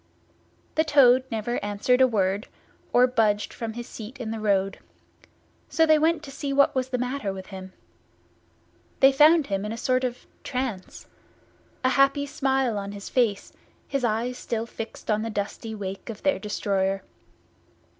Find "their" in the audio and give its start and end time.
16.23-16.39